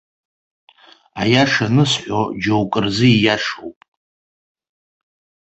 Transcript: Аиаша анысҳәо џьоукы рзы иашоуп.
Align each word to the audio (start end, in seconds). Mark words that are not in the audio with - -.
Аиаша 1.21 1.65
анысҳәо 1.71 2.21
џьоукы 2.41 2.79
рзы 2.85 3.07
иашоуп. 3.23 3.77